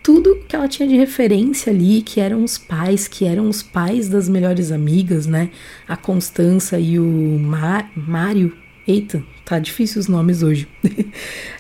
[0.03, 4.09] Tudo que ela tinha de referência ali, que eram os pais, que eram os pais
[4.09, 5.51] das melhores amigas, né?
[5.87, 8.53] A Constança e o Mário,
[8.87, 10.68] Eita, tá difícil os nomes hoje.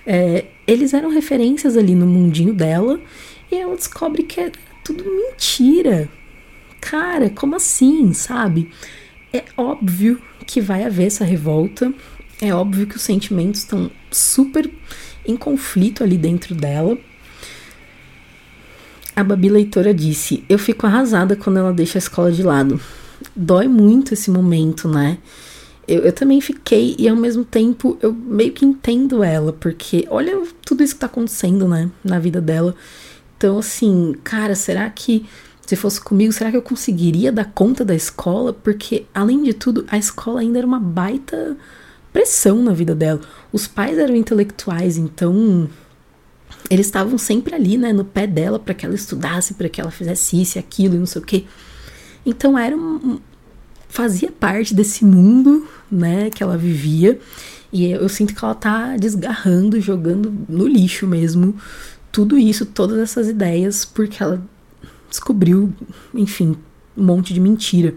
[0.06, 3.00] é, eles eram referências ali no mundinho dela
[3.50, 6.08] e ela descobre que é tudo mentira.
[6.80, 8.70] Cara, como assim, sabe?
[9.32, 11.92] É óbvio que vai haver essa revolta,
[12.40, 14.70] é óbvio que os sentimentos estão super
[15.26, 16.98] em conflito ali dentro dela.
[19.16, 22.80] A Babi Leitora disse: Eu fico arrasada quando ela deixa a escola de lado.
[23.34, 25.18] Dói muito esse momento, né?
[25.86, 30.42] Eu, eu também fiquei e ao mesmo tempo eu meio que entendo ela, porque olha
[30.64, 32.74] tudo isso que tá acontecendo, né, na vida dela.
[33.36, 35.26] Então, assim, cara, será que
[35.66, 38.52] se fosse comigo, será que eu conseguiria dar conta da escola?
[38.52, 41.56] Porque, além de tudo, a escola ainda era uma baita
[42.12, 43.20] pressão na vida dela.
[43.52, 45.68] Os pais eram intelectuais, então
[46.70, 49.90] eles estavam sempre ali, né, no pé dela para que ela estudasse, para que ela
[49.90, 51.44] fizesse isso e aquilo e não sei o quê.
[52.24, 53.18] Então era um,
[53.94, 57.20] fazia parte desse mundo, né, que ela vivia.
[57.72, 61.54] E eu sinto que ela tá desgarrando, jogando no lixo mesmo
[62.10, 64.44] tudo isso, todas essas ideias, porque ela
[65.08, 65.72] descobriu,
[66.12, 66.56] enfim,
[66.96, 67.94] um monte de mentira.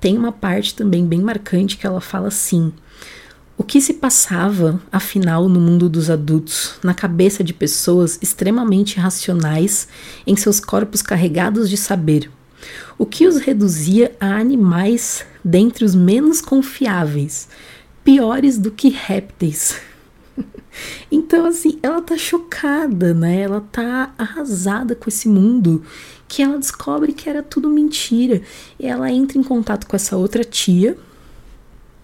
[0.00, 2.72] Tem uma parte também bem marcante que ela fala assim:
[3.58, 9.88] o que se passava, afinal, no mundo dos adultos, na cabeça de pessoas extremamente racionais,
[10.24, 12.30] em seus corpos carregados de saber?
[12.98, 17.48] O que os reduzia a animais dentre os menos confiáveis,
[18.02, 19.80] piores do que répteis.
[21.10, 23.40] então, assim, ela tá chocada, né?
[23.42, 25.82] Ela tá arrasada com esse mundo
[26.26, 28.42] que ela descobre que era tudo mentira.
[28.78, 30.96] E ela entra em contato com essa outra tia,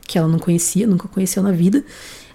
[0.07, 1.85] que ela não conhecia, nunca conheceu na vida.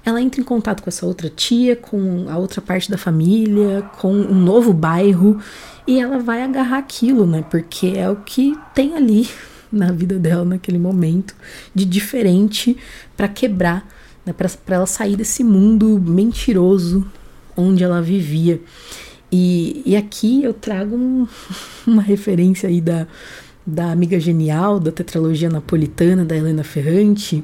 [0.06, 4.14] Ela entra em contato com essa outra tia, com a outra parte da família, com
[4.14, 5.42] um novo bairro
[5.88, 7.44] e ela vai agarrar aquilo, né?
[7.50, 9.28] Porque é o que tem ali
[9.72, 11.36] na vida dela naquele momento
[11.74, 12.78] de diferente
[13.18, 13.88] para quebrar,
[14.26, 14.34] né?
[14.34, 17.06] para ela sair desse mundo mentiroso
[17.58, 18.62] onde ela vivia.
[19.32, 21.28] E, e aqui eu trago um,
[21.86, 23.08] uma referência aí da,
[23.66, 27.44] da Amiga Genial, da tetralogia napolitana da Helena Ferrante,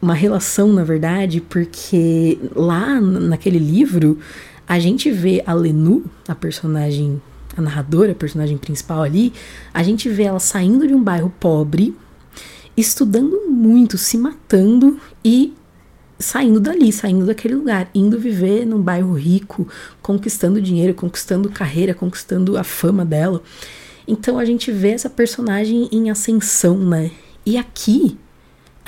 [0.00, 4.18] uma relação, na verdade, porque lá naquele livro
[4.66, 7.20] a gente vê a Lenu, a personagem,
[7.56, 9.32] a narradora, a personagem principal ali,
[9.72, 11.96] a gente vê ela saindo de um bairro pobre
[12.76, 15.52] estudando muito, se matando e
[16.18, 19.66] saindo dali, saindo daquele lugar, indo viver num bairro rico,
[20.02, 23.42] conquistando dinheiro, conquistando carreira, conquistando a fama dela.
[24.06, 27.10] Então a gente vê essa personagem em ascensão, né?
[27.44, 28.16] E aqui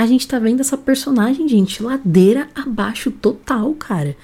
[0.00, 4.16] a gente tá vendo essa personagem, gente, ladeira abaixo total, cara.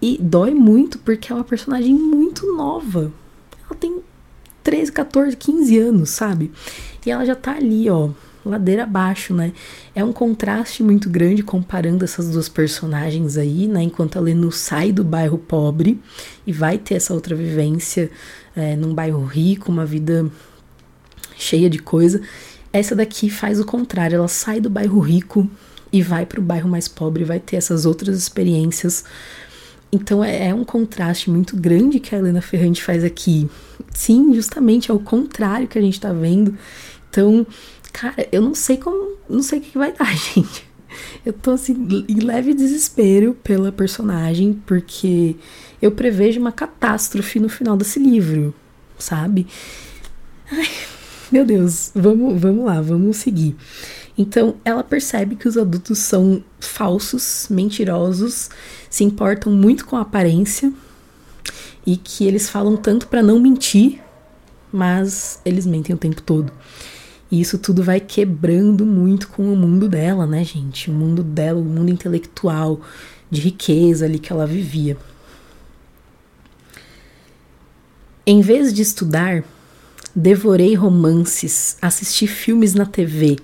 [0.00, 3.10] E dói muito porque é uma personagem muito nova.
[3.64, 4.02] Ela tem
[4.62, 6.52] 13, 14, 15 anos, sabe?
[7.06, 8.10] E ela já tá ali, ó,
[8.44, 9.54] ladeira abaixo, né?
[9.94, 13.84] É um contraste muito grande comparando essas duas personagens aí, né?
[13.84, 15.98] Enquanto a Lenu sai do bairro pobre
[16.46, 18.10] e vai ter essa outra vivência
[18.54, 20.30] é, num bairro rico, uma vida
[21.38, 22.20] cheia de coisa.
[22.72, 25.48] Essa daqui faz o contrário, ela sai do bairro rico
[25.92, 29.04] e vai para o bairro mais pobre, vai ter essas outras experiências.
[29.90, 33.48] Então é, é, um contraste muito grande que a Helena Ferrante faz aqui.
[33.94, 36.56] Sim, justamente é o contrário que a gente tá vendo.
[37.08, 37.46] Então
[37.96, 39.16] Cara, eu não sei como.
[39.26, 40.66] Não sei o que vai dar, gente.
[41.24, 45.34] Eu tô assim, em leve desespero pela personagem, porque
[45.80, 48.54] eu prevejo uma catástrofe no final desse livro,
[48.98, 49.46] sabe?
[50.52, 50.68] Ai,
[51.30, 53.56] meu Deus, vamos, vamos lá, vamos seguir.
[54.18, 58.48] Então, ela percebe que os adultos são falsos, mentirosos,
[58.88, 60.72] se importam muito com a aparência
[61.86, 64.00] e que eles falam tanto para não mentir,
[64.72, 66.50] mas eles mentem o tempo todo.
[67.30, 70.90] E isso tudo vai quebrando muito com o mundo dela, né, gente?
[70.90, 72.80] O mundo dela, o mundo intelectual,
[73.30, 74.96] de riqueza ali que ela vivia.
[78.24, 79.44] Em vez de estudar,
[80.16, 83.36] devorei romances, assisti filmes na TV,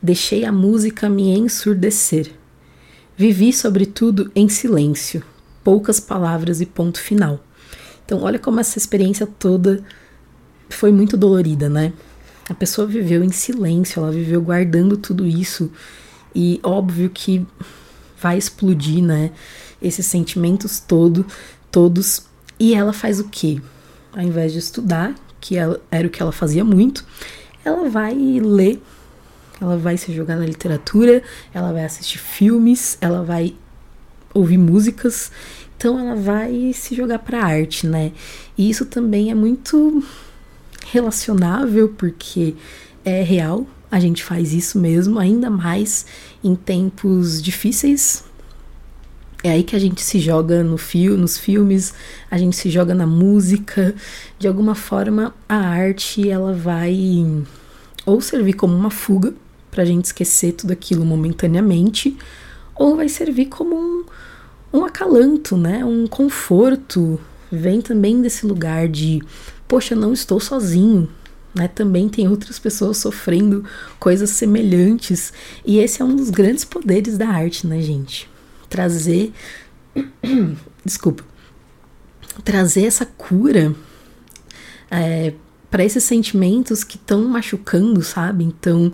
[0.00, 2.32] deixei a música me ensurdecer.
[3.14, 5.22] Vivi, sobretudo, em silêncio,
[5.62, 7.44] poucas palavras e ponto final.
[8.06, 9.84] Então, olha como essa experiência toda
[10.70, 11.92] foi muito dolorida, né?
[12.48, 15.70] A pessoa viveu em silêncio, ela viveu guardando tudo isso
[16.34, 17.46] e óbvio que
[18.20, 19.30] vai explodir, né?
[19.80, 21.26] Esses sentimentos todo,
[21.70, 22.22] todos.
[22.58, 23.60] E ela faz o quê?
[24.12, 27.04] Ao invés de estudar, que ela, era o que ela fazia muito,
[27.62, 28.80] ela vai ler,
[29.60, 33.54] ela vai se jogar na literatura, ela vai assistir filmes, ela vai
[34.32, 35.30] ouvir músicas.
[35.76, 38.12] Então ela vai se jogar para arte, né?
[38.56, 40.02] E isso também é muito
[40.86, 42.54] relacionável, porque
[43.04, 46.06] é real, a gente faz isso mesmo, ainda mais
[46.42, 48.24] em tempos difíceis.
[49.44, 51.92] É aí que a gente se joga no fio, nos filmes,
[52.30, 53.94] a gente se joga na música.
[54.38, 57.44] De alguma forma, a arte ela vai
[58.06, 59.34] ou servir como uma fuga
[59.70, 62.16] para a gente esquecer tudo aquilo momentaneamente,
[62.74, 64.04] ou vai servir como um,
[64.72, 65.84] um acalanto, né?
[65.84, 67.20] Um conforto.
[67.52, 69.20] Vem também desse lugar de
[69.68, 71.06] poxa, não estou sozinho.
[71.54, 73.62] Né, também tem outras pessoas sofrendo
[74.00, 75.34] coisas semelhantes.
[75.64, 78.33] E esse é um dos grandes poderes da arte, né, gente?
[78.74, 79.32] Trazer.
[80.84, 81.22] Desculpa.
[82.42, 83.72] Trazer essa cura
[84.90, 85.32] é,
[85.70, 88.42] para esses sentimentos que estão machucando, sabe?
[88.42, 88.92] Então,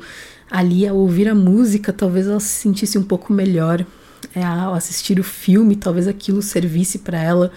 [0.51, 3.87] ali ao ouvir a música, talvez ela se sentisse um pouco melhor.
[4.35, 7.51] É, ao assistir o filme, talvez aquilo servisse para ela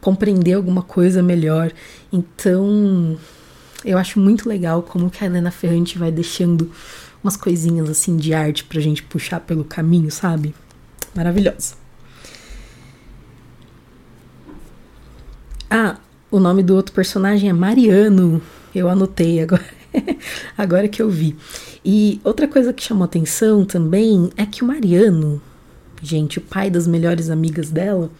[0.00, 1.70] compreender alguma coisa melhor.
[2.10, 3.18] Então,
[3.84, 6.72] eu acho muito legal como que a Helena Ferrante vai deixando
[7.22, 10.54] umas coisinhas assim de arte pra gente puxar pelo caminho, sabe?
[11.18, 11.74] Maravilhosa.
[15.68, 15.96] Ah,
[16.30, 18.40] o nome do outro personagem é Mariano.
[18.72, 19.64] Eu anotei agora.
[20.56, 21.36] agora que eu vi.
[21.84, 25.42] E outra coisa que chamou atenção também é que o Mariano,
[26.00, 28.12] gente, o pai das melhores amigas dela,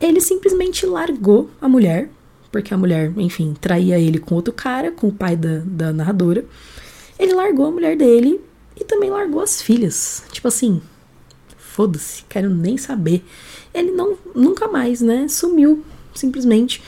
[0.00, 2.08] ele simplesmente largou a mulher,
[2.50, 6.46] porque a mulher, enfim, traía ele com outro cara, com o pai da, da narradora.
[7.18, 8.40] Ele largou a mulher dele
[8.74, 10.24] e também largou as filhas.
[10.32, 10.80] Tipo assim,
[11.72, 13.24] foda-se, quero nem saber.
[13.72, 15.26] Ele não, nunca mais, né?
[15.26, 15.82] Sumiu,
[16.14, 16.82] simplesmente.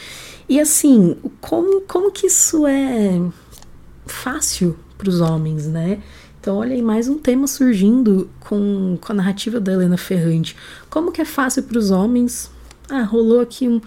[0.47, 3.21] E assim, como, como que isso é
[4.07, 6.03] fácil para os homens, né?
[6.39, 10.55] Então, olha aí, mais um tema surgindo com, com a narrativa da Helena Ferrante.
[10.91, 12.51] Como que é fácil para os homens
[12.91, 13.81] ah, rolou aqui um,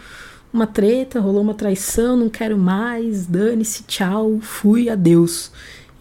[0.51, 5.51] uma treta, rolou uma traição, não quero mais, dane-se, tchau, fui, adeus.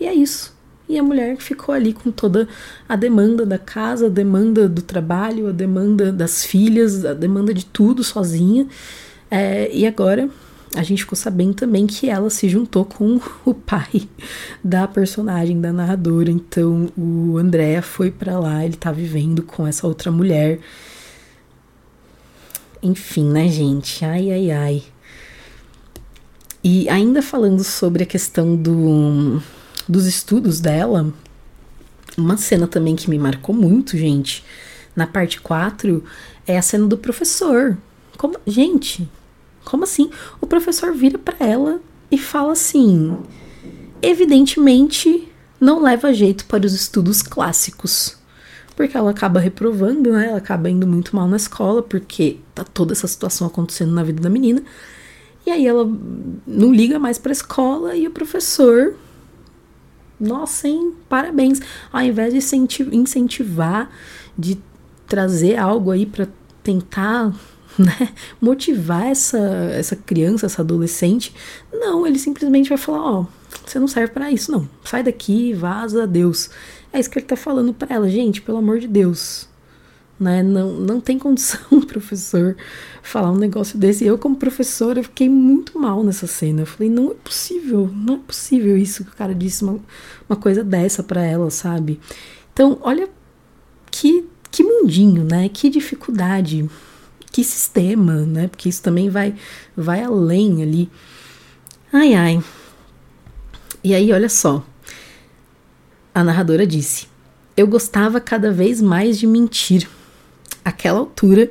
[0.00, 0.55] E é isso.
[0.88, 2.48] E a mulher ficou ali com toda
[2.88, 7.64] a demanda da casa, a demanda do trabalho, a demanda das filhas, a demanda de
[7.66, 8.68] tudo sozinha.
[9.28, 10.30] É, e agora
[10.76, 14.08] a gente ficou sabendo também que ela se juntou com o pai
[14.62, 16.30] da personagem, da narradora.
[16.30, 20.60] Então o André foi para lá, ele tá vivendo com essa outra mulher.
[22.82, 24.04] Enfim, né, gente?
[24.04, 24.82] Ai, ai, ai.
[26.62, 29.40] E ainda falando sobre a questão do,
[29.88, 31.12] dos estudos dela,
[32.16, 34.42] Uma cena também que me marcou muito, gente,
[34.94, 36.02] na parte 4,
[36.46, 37.76] é a cena do professor.
[38.16, 39.06] Como, gente,
[39.64, 40.10] como assim?
[40.40, 41.80] O professor vira para ela
[42.10, 43.18] e fala assim:
[44.00, 45.28] evidentemente
[45.60, 48.16] não leva jeito para os estudos clássicos.
[48.74, 50.28] Porque ela acaba reprovando, né?
[50.28, 54.22] Ela acaba indo muito mal na escola, porque tá toda essa situação acontecendo na vida
[54.22, 54.62] da menina.
[55.46, 55.90] E aí ela
[56.46, 58.94] não liga mais para a escola e o professor
[60.18, 60.94] nossa, hein?
[61.08, 61.60] Parabéns.
[61.92, 62.56] Ao invés de
[62.92, 63.90] incentivar,
[64.36, 64.58] de
[65.06, 66.28] trazer algo aí para
[66.62, 67.32] tentar
[67.78, 68.08] né,
[68.40, 71.34] motivar essa, essa criança, essa adolescente,
[71.72, 73.26] não, ele simplesmente vai falar: Ó, oh,
[73.64, 74.68] você não serve para isso, não.
[74.84, 76.50] Sai daqui, vaza, adeus.
[76.92, 79.48] É isso que ele tá falando para ela, gente, pelo amor de Deus.
[80.18, 80.42] Né?
[80.42, 82.56] Não, não tem condição o professor
[83.02, 84.04] falar um negócio desse.
[84.04, 86.62] Eu, como professora, fiquei muito mal nessa cena.
[86.62, 89.78] Eu falei, não é possível, não é possível isso que o cara disse uma,
[90.28, 92.00] uma coisa dessa para ela, sabe?
[92.52, 93.08] Então, olha
[93.90, 95.48] que, que mundinho, né?
[95.48, 96.68] Que dificuldade,
[97.30, 98.48] que sistema, né?
[98.48, 99.34] Porque isso também vai,
[99.76, 100.90] vai além ali.
[101.92, 102.42] Ai, ai.
[103.84, 104.64] E aí, olha só.
[106.14, 107.06] A narradora disse:
[107.56, 109.86] Eu gostava cada vez mais de mentir
[110.66, 111.48] Aquela altura,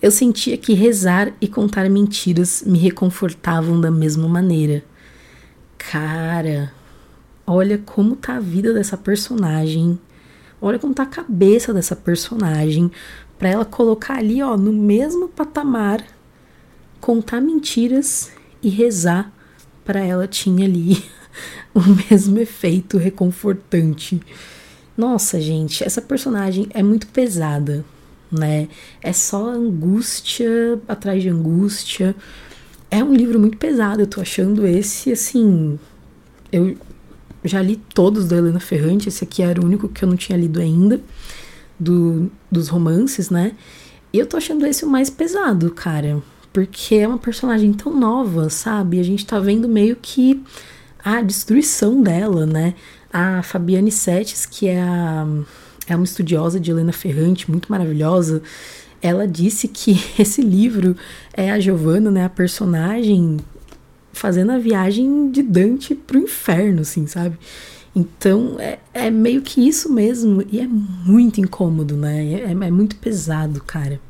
[0.00, 4.82] eu sentia que rezar e contar mentiras me reconfortavam da mesma maneira.
[5.76, 6.72] Cara,
[7.46, 10.00] olha como tá a vida dessa personagem.
[10.62, 12.90] Olha como tá a cabeça dessa personagem
[13.38, 16.02] para ela colocar ali, ó, no mesmo patamar,
[17.02, 19.30] contar mentiras e rezar
[19.84, 21.04] para ela tinha ali
[21.74, 24.22] o mesmo efeito reconfortante.
[24.96, 27.84] Nossa, gente, essa personagem é muito pesada
[28.34, 28.68] né?
[29.02, 32.14] É só angústia atrás de angústia.
[32.90, 35.78] É um livro muito pesado, eu tô achando esse, assim.
[36.52, 36.76] Eu
[37.44, 40.38] já li todos da Helena Ferrante, esse aqui era o único que eu não tinha
[40.38, 41.00] lido ainda,
[41.78, 43.52] do, dos romances, né?
[44.12, 46.22] E eu tô achando esse o mais pesado, cara.
[46.52, 49.00] Porque é uma personagem tão nova, sabe?
[49.00, 50.42] A gente tá vendo meio que
[51.04, 52.74] a destruição dela, né?
[53.12, 55.26] A Fabiane Setes, que é a
[55.86, 58.42] é uma estudiosa de Helena Ferrante, muito maravilhosa.
[59.02, 60.96] Ela disse que esse livro
[61.32, 63.38] é a Giovanna, né, a personagem
[64.12, 67.36] fazendo a viagem de Dante pro inferno, assim, sabe?
[67.94, 72.24] Então é, é meio que isso mesmo e é muito incômodo, né?
[72.24, 74.00] É, é muito pesado, cara.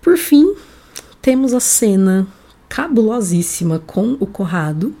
[0.00, 0.54] Por fim,
[1.20, 2.26] temos a cena
[2.68, 4.94] cabulosíssima com o Corrado.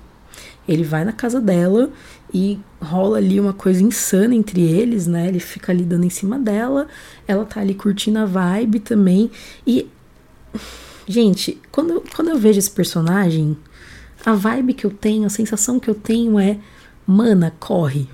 [0.68, 1.90] Ele vai na casa dela
[2.32, 5.28] e rola ali uma coisa insana entre eles, né?
[5.28, 6.86] Ele fica ali dando em cima dela,
[7.26, 9.30] ela tá ali curtindo a vibe também.
[9.66, 9.88] E,
[11.06, 13.56] gente, quando, quando eu vejo esse personagem,
[14.24, 16.58] a vibe que eu tenho, a sensação que eu tenho é:
[17.06, 18.08] mana, corre.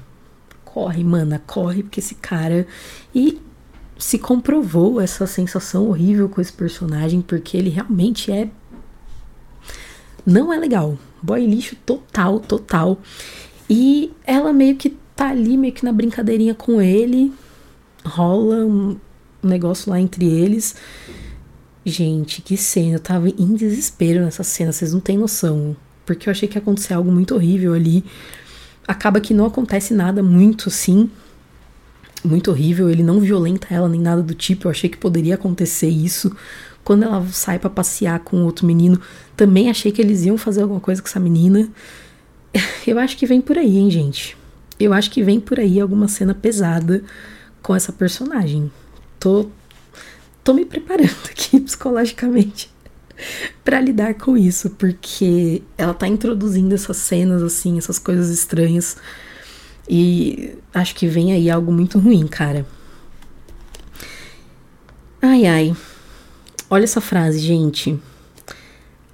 [0.64, 2.66] Corre, mana, corre, porque esse cara.
[3.14, 3.40] E
[3.98, 8.48] se comprovou essa sensação horrível com esse personagem, porque ele realmente é.
[10.24, 10.98] Não é legal.
[11.22, 12.98] Boy lixo total, total.
[13.68, 17.32] E ela meio que tá ali, meio que na brincadeirinha com ele.
[18.04, 18.96] Rola um
[19.42, 20.76] negócio lá entre eles.
[21.84, 22.96] Gente, que cena.
[22.96, 25.76] Eu tava em desespero nessa cena, vocês não têm noção.
[26.04, 28.04] Porque eu achei que ia acontecer algo muito horrível ali.
[28.86, 31.10] Acaba que não acontece nada muito assim.
[32.24, 32.88] Muito horrível.
[32.90, 34.66] Ele não violenta ela nem nada do tipo.
[34.66, 36.34] Eu achei que poderia acontecer isso.
[36.84, 39.00] Quando ela sai para passear com outro menino,
[39.36, 41.68] também achei que eles iam fazer alguma coisa com essa menina.
[42.86, 44.36] Eu acho que vem por aí, hein, gente?
[44.78, 47.02] Eu acho que vem por aí alguma cena pesada
[47.62, 48.70] com essa personagem.
[49.18, 49.48] Tô,
[50.44, 52.70] tô me preparando aqui psicologicamente
[53.64, 58.96] para lidar com isso, porque ela tá introduzindo essas cenas assim, essas coisas estranhas.
[59.88, 62.66] E acho que vem aí algo muito ruim, cara.
[65.22, 65.76] Ai ai.
[66.68, 67.98] Olha essa frase, gente.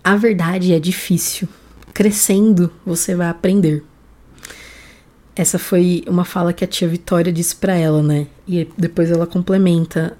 [0.02, 1.48] A verdade é difícil
[1.92, 3.84] crescendo, você vai aprender.
[5.34, 8.26] Essa foi uma fala que a tia Vitória disse para ela, né?
[8.46, 10.16] E depois ela complementa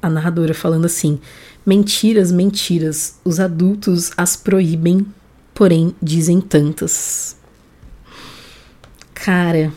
[0.00, 1.18] a narradora falando assim:
[1.64, 5.06] Mentiras, mentiras, os adultos as proíbem,
[5.54, 7.36] porém dizem tantas.
[9.14, 9.72] Cara.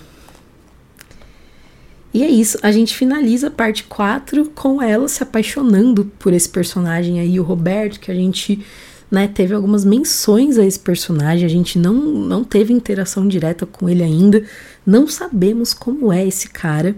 [2.13, 6.47] E é isso, a gente finaliza a parte 4 com ela se apaixonando por esse
[6.47, 8.65] personagem aí, o Roberto, que a gente
[9.09, 13.87] né, teve algumas menções a esse personagem, a gente não, não teve interação direta com
[13.87, 14.43] ele ainda,
[14.85, 16.95] não sabemos como é esse cara,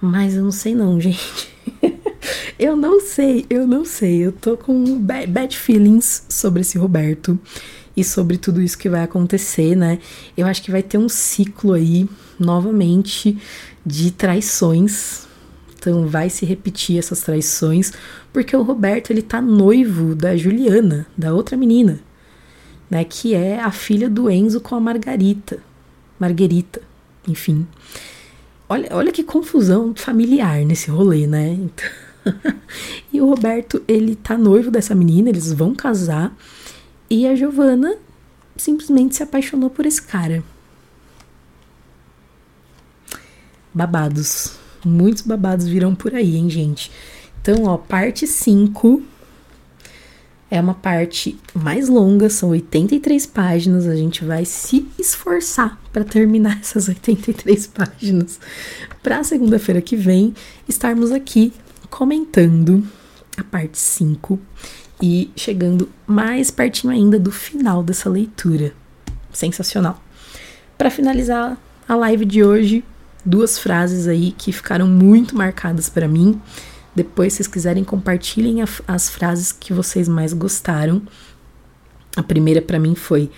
[0.00, 1.48] mas eu não sei não, gente.
[2.58, 4.18] eu não sei, eu não sei.
[4.18, 7.38] Eu tô com bad feelings sobre esse Roberto
[7.96, 9.98] e sobre tudo isso que vai acontecer, né?
[10.36, 13.38] Eu acho que vai ter um ciclo aí, novamente,
[13.84, 15.26] de traições.
[15.78, 17.92] Então vai se repetir essas traições,
[18.36, 22.00] porque o Roberto ele tá noivo da Juliana, da outra menina,
[22.90, 23.02] né?
[23.02, 25.58] Que é a filha do Enzo com a Margarita.
[26.20, 26.82] Marguerita,
[27.26, 27.66] enfim.
[28.68, 31.48] Olha, olha que confusão familiar nesse rolê, né?
[31.54, 31.88] Então...
[33.10, 36.36] e o Roberto, ele tá noivo dessa menina, eles vão casar.
[37.08, 37.96] E a Giovanna
[38.54, 40.44] simplesmente se apaixonou por esse cara.
[43.72, 44.58] Babados.
[44.84, 46.92] Muitos babados virão por aí, hein, gente?
[47.48, 49.00] Então, ó, parte 5
[50.50, 53.86] é uma parte mais longa, são 83 páginas.
[53.86, 58.40] A gente vai se esforçar para terminar essas 83 páginas.
[59.00, 60.34] Para segunda-feira que vem,
[60.68, 61.52] estarmos aqui
[61.88, 62.84] comentando
[63.36, 64.40] a parte 5
[65.00, 68.74] e chegando mais pertinho ainda do final dessa leitura.
[69.32, 70.02] Sensacional.
[70.76, 71.56] Para finalizar
[71.88, 72.82] a live de hoje,
[73.24, 76.40] duas frases aí que ficaram muito marcadas para mim.
[76.96, 81.02] Depois, se vocês quiserem, compartilhem a, as frases que vocês mais gostaram.
[82.16, 83.30] A primeira para mim foi: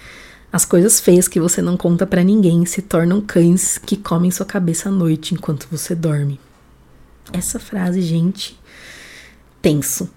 [0.53, 4.47] As coisas feias que você não conta para ninguém se tornam cães que comem sua
[4.47, 6.39] cabeça à noite enquanto você dorme.
[7.33, 8.57] Essa frase, gente,
[9.61, 10.09] tenso.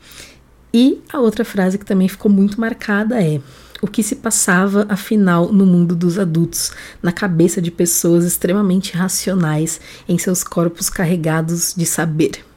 [0.71, 3.41] E a outra frase que também ficou muito marcada é:
[3.81, 6.71] o que se passava afinal no mundo dos adultos,
[7.01, 12.50] na cabeça de pessoas extremamente racionais, em seus corpos carregados de saber.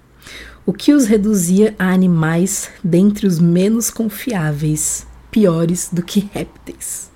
[0.67, 7.11] O que os reduzia a animais dentre os menos confiáveis, piores do que répteis.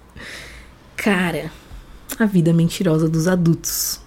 [0.94, 1.50] Cara,
[2.18, 4.00] a vida mentirosa dos adultos.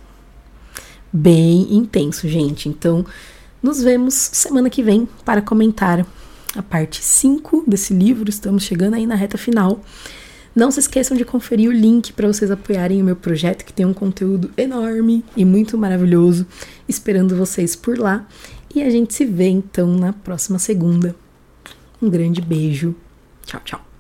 [1.12, 2.70] Bem intenso, gente.
[2.70, 3.04] Então,
[3.64, 6.06] nos vemos semana que vem para comentar
[6.56, 8.30] a parte 5 desse livro.
[8.30, 9.82] Estamos chegando aí na reta final.
[10.56, 13.86] Não se esqueçam de conferir o link para vocês apoiarem o meu projeto, que tem
[13.86, 16.46] um conteúdo enorme e muito maravilhoso,
[16.88, 18.28] esperando vocês por lá.
[18.74, 21.16] E a gente se vê então na próxima segunda.
[22.02, 22.96] Um grande beijo.
[23.46, 23.91] Tchau, tchau.